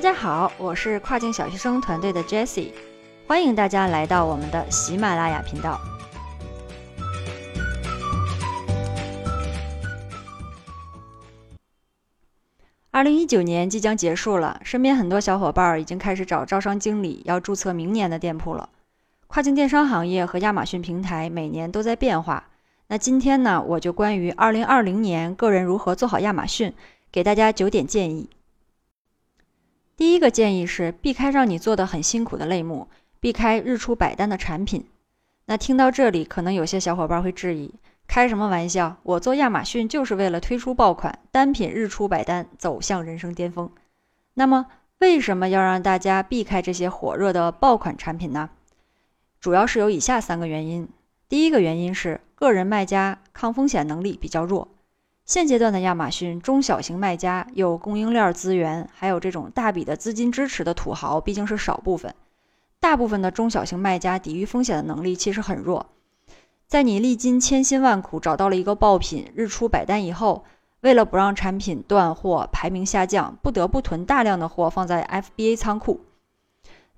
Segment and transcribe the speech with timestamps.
[0.00, 2.70] 大家好，我是跨境小学生团队的 Jessie，
[3.26, 5.78] 欢迎大家来到我们的喜马拉雅频道。
[12.90, 18.70] 二零一九年即将结束了，身边很多小伙伴已经开始找招商经理，要注册明年的店铺了。
[19.26, 22.48] 跨境电商行业和亚马逊平台每年都在变化。
[22.86, 26.72] 那今天呢，我就关于二零二零年个人如何做好亚马逊，
[27.12, 28.30] 给大家九点建议。
[30.00, 32.88] 第一个建议是避开让你做的很辛苦的类目，
[33.20, 34.86] 避开日出百单的产品。
[35.44, 37.74] 那听到这里，可能有些小伙伴会质疑：
[38.08, 38.96] 开什么玩笑？
[39.02, 43.70] 我做亚马逊就是为了推出爆款单品，日出百单，走向人生巅峰。
[44.32, 44.68] 那么，
[45.00, 48.48] 为什么要让大家避开这些火热的爆款产品呢？
[49.38, 50.88] 主要是有以下三个原因。
[51.28, 54.68] 第一个原因是个人卖家抗风险能力比较弱。
[55.30, 62.12] 现阶段的亚马逊中小型卖家有供应链资源，还有这种大笔的资金支持的土豪毕竟是少部分，
[62.80, 65.86] 大部分的中小型卖家抵御风险的能力其实很弱。
[66.66, 70.44] 在你历经千辛万苦找到了一个爆品，日出百单以后，
[70.80, 75.04] 为了不让产品断货、排名下降，不得不囤大量的货放在
[75.38, 76.00] FBA 仓库。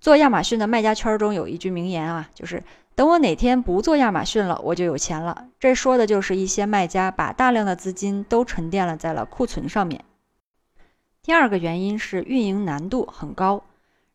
[0.00, 2.64] 做亚马逊的卖家圈中有一句名言啊，就是。
[2.94, 5.48] 等我哪天不做亚马逊了，我就有钱了。
[5.58, 10.04] 这说的就是一些卖家把大量的资金都沉淀了在了库存上面。
[11.22, 13.64] 第二个原因是运营难度很高，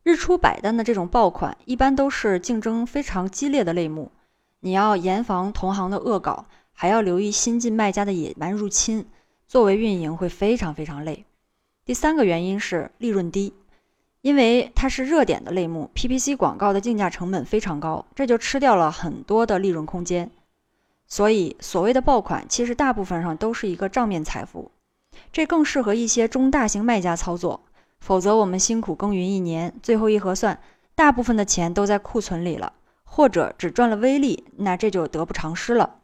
[0.03, 4.11] 日出百单的这种爆款一般都是竞争非常激烈的类目，
[4.59, 9.07] 你要严防同行的恶搞，还要留意新进卖家的野蛮入侵，
[9.47, 11.25] 作为运营会非常非常累。
[11.83, 13.53] 第三个原因是利润低。
[14.21, 20.29] 因为它是热点的类目，PPC 广告的竞价成本非常高，这就吃掉了很多的利润空间。
[21.07, 24.71] 所以，所谓的爆款，其实大部分上都是一个账面财富。
[25.31, 27.61] 这更适合一些中大型卖家操作。
[27.99, 30.59] 否则，我们辛苦耕耘一年，最后一核算，
[30.95, 32.73] 大部分的钱都在库存里了，
[33.03, 35.95] 或者只赚了微利，那这就得不偿失了。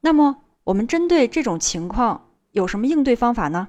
[0.00, 3.68] 那么，我们针对这种情况有什么应对方法呢？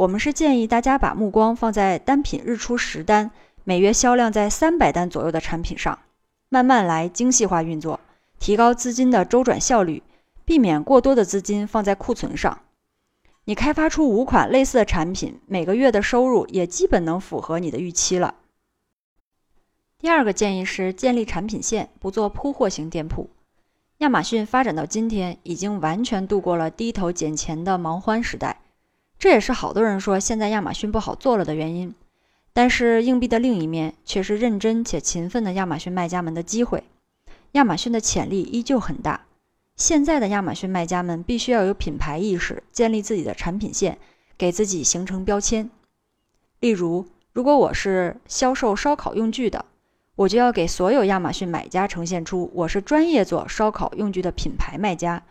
[0.00, 3.30] 我们是建议大家把目光放在单品日出十单、
[3.64, 5.98] 每月销量在三百单左右的产品上，
[6.48, 8.00] 慢慢来，精细化运作，
[8.38, 10.02] 提高资金的周转效率，
[10.46, 12.60] 避免过多的资金放在库存上。
[13.44, 18.36] 你开发出五款类似的产品，每个月的收入也基本能符合你的预期了。
[19.98, 23.28] 第二个建议是建立产品线，不做铺货型店铺。
[23.98, 28.59] 亚马逊发展到今天，已经完全度过了低头捡钱的忙欢时代。
[29.20, 31.94] 这也是好多人说现在亚马逊不好做了的原因，
[32.54, 36.84] 但是硬币的另一面却是认真且勤奋的亚马逊卖家们的机会。
[37.52, 39.26] 亚马逊的潜力依旧很大，
[39.76, 43.98] 现在的亚马逊卖家们必须要有品牌意识，建立自己的产品线，
[44.38, 45.68] 给自己形成标签。
[46.60, 47.04] 例如，
[47.34, 49.66] 如果我是销售烧烤用具的，
[50.16, 55.22] 我就要给所有亚马逊买家呈现出我是专业做烧烤用具的品牌卖家，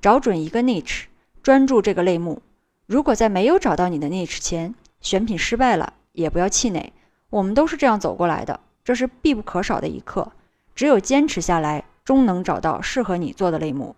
[0.00, 1.04] 找准一个 niche，
[1.40, 2.42] 专注这个类目。
[2.88, 6.94] 如果在没有找到你的 niche 前，选品失败了，也不要气馁。
[7.28, 10.32] 我们都是这样走过来的，这是必不可少的一课。
[10.74, 13.94] 只有坚持下来，终能找到适合你做的类目。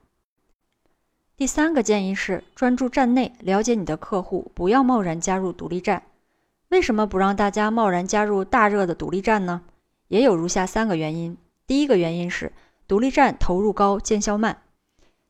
[1.36, 6.02] 第三个建议是专注站内，了解你的客户，不要贸然加入独立站。
[6.70, 9.62] 为什么不让大家贸然加入大热的独立站呢？
[10.08, 11.36] 也有如下三个原因。
[11.68, 12.52] 第一个原因是
[12.88, 14.62] 独立站投入高，见效慢。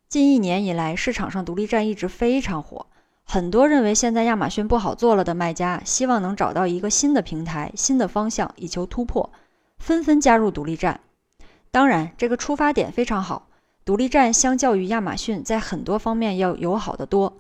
[0.09, 2.87] 近一年以来，市场上独立站一直非常火。
[3.33, 9.31] 很多认为现在亚马逊不好做了的卖家，希望能找到一个新的平台、新的方向，以求突破，
[9.79, 10.99] 纷纷加入独立站。
[11.71, 13.47] 当然，这个出发点非常好，
[13.85, 17.37] 独立站相较于亚马逊在很多方面要友好的多。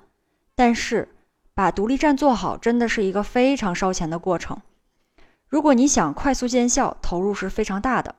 [0.54, 1.08] 但是，
[1.54, 4.62] 把独立站做好真的是一个非常烧钱的过程。
[5.48, 8.14] 如果你想快速见效，投入是非常大的。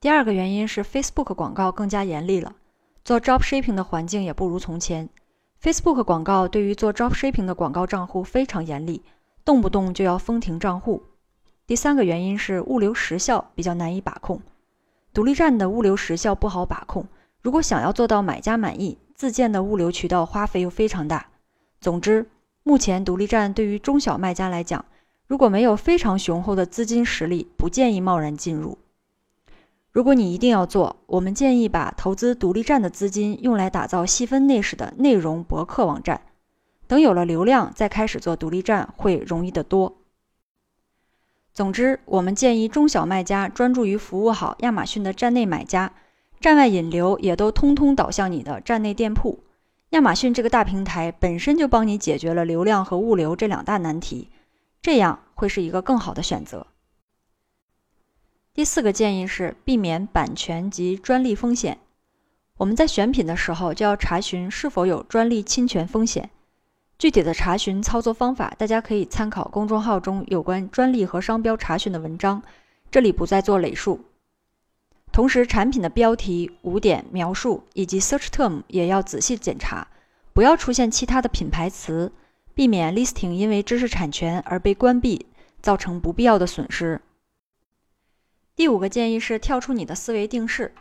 [0.00, 2.56] 第二个原因是 Facebook 广告更加严厉了，
[3.04, 5.08] 做 Dropshipping 的环境也不如从前。
[5.62, 9.02] Facebook 广告对于做 Dropshipping 的广告账户非常严厉，
[9.44, 11.02] 动不动就要封停账户。
[11.66, 14.40] 第三个原因是物流时效比较难以把控，
[15.12, 17.06] 独立站的物流时效不好把控。
[17.42, 21.26] 如果想要做到买家满意，自建的物流渠道花费又非常大。
[21.80, 22.28] 总之，
[22.62, 24.84] 目前独立站对于中小卖家来讲，
[25.26, 28.78] 如果没有非常雄厚的资金实力，不建议贸然进入。
[29.96, 36.20] 如果你一定要做，我们建议把投资独立站的资金用来打造细分内饰的内容博客网站，
[36.86, 39.96] 等有了流量再开始做独立站会容易得多。
[41.54, 45.94] 总之，我们建议中小卖家专注于服务好亚马逊的站内买家，
[46.40, 49.44] 站外引流也都通通导向你的站内店铺。
[49.92, 54.28] 亚马逊这个大平台本身就帮你解决了流量和物流这两大难题，
[54.82, 56.66] 这样会是一个更好的选择。
[58.56, 61.76] 第四个建议是避免版权及专利风险。
[62.56, 66.30] 我们在选品的时候就要查询是否有专利侵权风险。
[66.98, 72.42] 具体的查询操作方法，大家可以参考公众号中有关专利和商标查询的文章，
[72.90, 74.00] 这里不再做累述。
[75.12, 79.86] 同时，产品的标题、五点描述以及 search term 也要仔细检查，
[80.32, 82.10] 不要出现其他的品牌词，
[82.54, 85.26] 避免 listing 因为知识产权而被关闭，
[85.60, 87.02] 造成不必要的损失。
[88.56, 90.72] 第五个建议是跳出你的思维定式。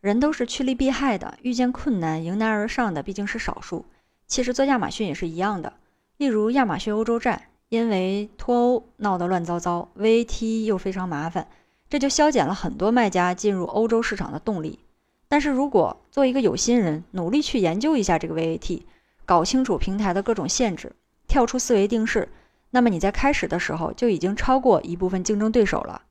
[0.00, 3.84] 人都是趋利避害的，遇见困难迎难而上的毕竟是少数。
[4.26, 5.74] 其实做亚马逊也是一样的。
[6.16, 11.46] 例如亚马逊欧洲站，因为脱欧闹得乱糟糟，VAT 又非常麻烦，
[11.88, 14.80] 这就消减了很多卖家进入欧洲市场的动力。
[15.28, 18.82] 但是如果做一个有心人，努力去研究一下这个 VAT，
[19.24, 20.90] 搞清楚平台的各种限制，
[21.28, 22.28] 跳出思维定式，
[22.70, 26.02] 那么你在开始的时候就已经超过一部分竞争对手了。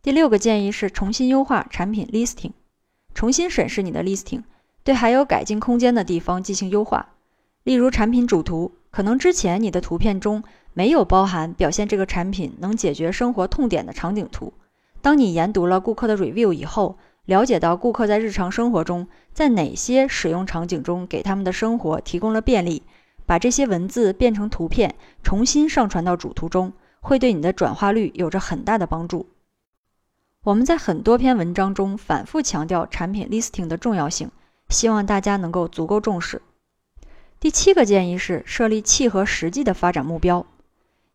[0.00, 2.52] 第六个建议是重新优化产品 listing，
[3.14, 4.42] 重新审视你的 listing，
[4.84, 7.14] 对还有改进空间的地方进行优化。
[7.64, 14.52] 例如产品主图，可能之前你的图片中没有包含表现这个产品能解决生活痛点的场景图。
[15.02, 22.84] 当你研读了顾客的 review 以后，了解到顾客在日常生活中在哪些使用场景中给他们的生活提供了便利，
[23.26, 29.26] 把这些文字变成图片，重新上传到主图中，会对你的转化率有着很大的帮助。
[30.48, 34.30] 我们在很多篇文章中反复强调产品 listing 的重要性，
[34.70, 36.40] 希望大家能够足够重视。
[37.38, 40.46] 第七个建议是设立契合实际的发展目标。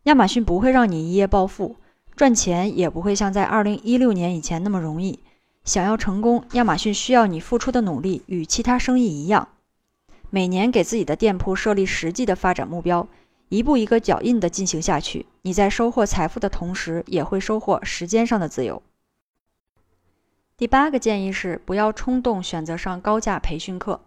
[0.04, 1.78] 亚马逊不会让你一夜暴富，
[2.16, 5.18] 赚钱也不会像在2016年以前那么容易。
[5.64, 9.48] 想要成功，亚马逊需要你付出的努力与其他生意一样，
[10.30, 13.08] 每年给自己的店铺设立实际的发展目标，
[13.50, 15.26] 一步一个脚印地进行下去。
[15.42, 18.84] 你在收获财富的同时，也会收获时间上的自由。
[20.64, 24.00] 第八个建议是不要冲动选择上高价培训课。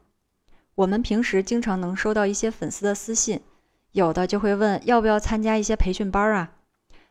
[0.74, 3.42] 我们平时经常能收到一些粉丝的私信，
[3.92, 6.52] 有的就会问要不要参加一些培训班啊。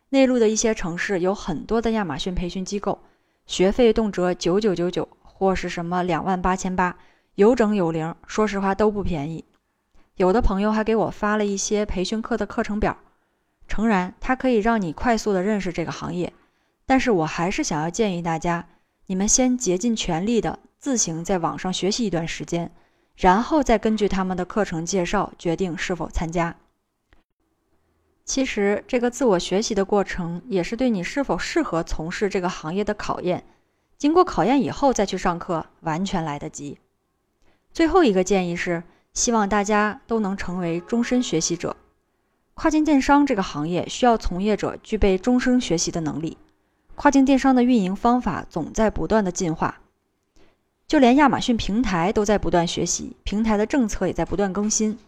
[0.08, 2.98] 内陆的一些城市有很多的亚马逊培训机构，
[3.46, 6.96] 学费动辄九九九九或是什么两万八千八，
[7.36, 9.44] 有整有零，说实话都不便宜。
[10.16, 12.98] 有的朋友还给我发了一些培训课的课程表，
[13.68, 16.32] 诚然它可以让你快速的认识这个行业，
[16.84, 18.66] 但是我还是想要建议大家。
[19.06, 22.72] 你们先竭尽全力的自行在网上学习一段时间，
[23.16, 26.56] 然后再根据他们的课程介绍决定是否参加。
[28.24, 33.44] 其实，这个自我学习的过程也是对你是否适合从事这个行业的考验。
[33.96, 36.78] 经过考验以后再去上课，完全来得及。
[37.72, 38.82] 最后一个建议是，
[39.14, 41.76] 希望大家都能成为终身学习者。
[42.54, 46.36] 跨境电商这个行业需要从业者具备终生学习的能力。
[46.96, 49.80] 跨境电商的运营方法总在不断的进化，
[50.88, 54.98] 就连亚马逊平台都在不断学习，平台的政策也在不断更新。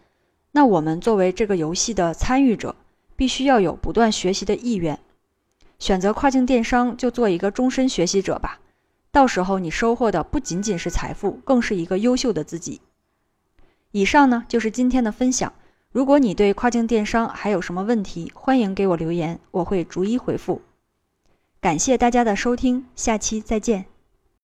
[0.52, 2.76] 那我们作为这个游戏的参与者，
[3.16, 4.98] 必须要有不断学习的意愿。
[5.78, 8.60] 选择跨境电商，就做一个终身学习者吧。
[9.10, 12.82] 到时候你收获的不仅仅是财富，更是一个优秀的自己。
[13.92, 15.52] 以上呢就是今天的分享。
[15.90, 20.60] 如果你对跨境电商还有什么问题，欢迎给我留言，我会逐一回复。
[21.60, 23.97] 感谢大家的收听，下期再见。